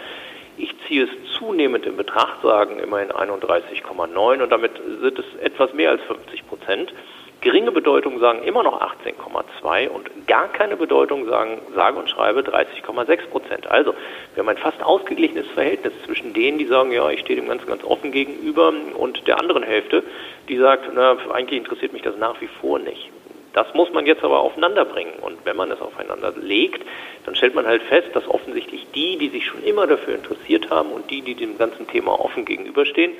Ich 0.57 0.73
ziehe 0.87 1.03
es 1.03 1.09
zunehmend 1.37 1.85
in 1.85 1.95
Betracht, 1.95 2.41
sagen 2.41 2.79
immerhin 2.79 3.11
31,9 3.11 4.41
und 4.41 4.51
damit 4.51 4.71
sind 5.01 5.19
es 5.19 5.25
etwas 5.41 5.73
mehr 5.73 5.91
als 5.91 6.01
50 6.03 6.47
Prozent. 6.47 6.93
Geringe 7.41 7.71
Bedeutung 7.71 8.19
sagen 8.19 8.41
immer 8.43 8.63
noch 8.63 8.81
18,2 8.81 9.89
und 9.89 10.27
gar 10.27 10.47
keine 10.47 10.75
Bedeutung 10.75 11.27
sagen 11.27 11.61
sage 11.75 11.99
und 11.99 12.09
schreibe 12.09 12.39
30,6 12.39 13.27
Prozent. 13.27 13.67
Also 13.67 13.93
wir 14.33 14.41
haben 14.41 14.49
ein 14.49 14.57
fast 14.57 14.81
ausgeglichenes 14.81 15.47
Verhältnis 15.49 15.93
zwischen 16.05 16.33
denen, 16.33 16.57
die 16.57 16.65
sagen, 16.65 16.91
ja, 16.91 17.09
ich 17.11 17.19
stehe 17.19 17.39
dem 17.39 17.47
Ganzen 17.47 17.67
ganz 17.67 17.83
offen 17.83 18.11
gegenüber 18.11 18.73
und 18.95 19.27
der 19.27 19.39
anderen 19.39 19.61
Hälfte, 19.61 20.03
die 20.49 20.57
sagt, 20.57 20.89
na, 20.95 21.15
eigentlich 21.31 21.59
interessiert 21.59 21.93
mich 21.93 22.01
das 22.01 22.17
nach 22.17 22.41
wie 22.41 22.47
vor 22.47 22.79
nicht. 22.79 23.11
Das 23.53 23.71
muss 23.75 23.91
man 23.91 24.05
jetzt 24.05 24.23
aber 24.23 24.39
aufeinander 24.39 24.85
bringen. 24.85 25.13
Und 25.21 25.37
wenn 25.45 25.55
man 25.55 25.71
es 25.71 25.81
aufeinander 25.81 26.33
legt, 26.39 26.83
dann 27.25 27.35
stellt 27.35 27.55
man 27.55 27.67
halt 27.67 27.83
fest, 27.83 28.09
dass 28.13 28.27
offensichtlich 28.27 28.87
die, 28.93 29.17
die 29.17 29.29
sich 29.29 29.45
schon 29.45 29.63
immer 29.63 29.85
dafür 29.85 30.15
interessiert 30.15 30.69
haben 30.69 30.91
und 30.91 31.09
die, 31.11 31.21
die 31.21 31.35
dem 31.35 31.57
ganzen 31.57 31.87
Thema 31.87 32.19
offen 32.19 32.45
gegenüberstehen, 32.45 33.13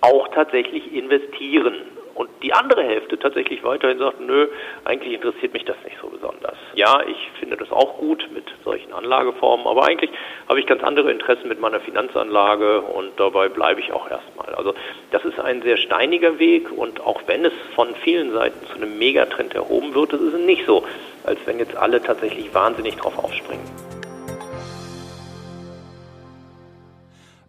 auch 0.00 0.28
tatsächlich 0.28 0.94
investieren 0.94 1.74
und 2.22 2.30
die 2.40 2.52
andere 2.52 2.84
Hälfte 2.84 3.18
tatsächlich 3.18 3.64
weiterhin 3.64 3.98
sagt, 3.98 4.20
nö, 4.20 4.46
eigentlich 4.84 5.14
interessiert 5.14 5.52
mich 5.52 5.64
das 5.64 5.74
nicht 5.84 5.96
so 6.00 6.06
besonders. 6.06 6.56
Ja, 6.74 7.02
ich 7.04 7.16
finde 7.40 7.56
das 7.56 7.72
auch 7.72 7.98
gut 7.98 8.28
mit 8.32 8.44
solchen 8.64 8.92
Anlageformen, 8.92 9.66
aber 9.66 9.86
eigentlich 9.86 10.10
habe 10.48 10.60
ich 10.60 10.66
ganz 10.66 10.84
andere 10.84 11.10
Interessen 11.10 11.48
mit 11.48 11.60
meiner 11.60 11.80
Finanzanlage 11.80 12.80
und 12.82 13.18
dabei 13.18 13.48
bleibe 13.48 13.80
ich 13.80 13.92
auch 13.92 14.08
erstmal. 14.08 14.54
Also 14.54 14.72
das 15.10 15.24
ist 15.24 15.40
ein 15.40 15.62
sehr 15.62 15.76
steiniger 15.76 16.38
Weg 16.38 16.70
und 16.70 17.00
auch 17.00 17.22
wenn 17.26 17.44
es 17.44 17.52
von 17.74 17.92
vielen 17.96 18.32
Seiten 18.32 18.64
zu 18.66 18.74
einem 18.74 18.98
Megatrend 18.98 19.54
erhoben 19.54 19.92
wird, 19.92 20.12
das 20.12 20.20
ist 20.20 20.38
nicht 20.38 20.64
so, 20.64 20.84
als 21.24 21.40
wenn 21.46 21.58
jetzt 21.58 21.76
alle 21.76 22.00
tatsächlich 22.00 22.54
wahnsinnig 22.54 22.94
drauf 22.96 23.18
aufspringen. 23.18 23.64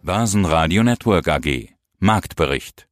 Börsenradio 0.02 0.82
Network 0.82 1.28
AG 1.28 1.68
Marktbericht 2.00 2.88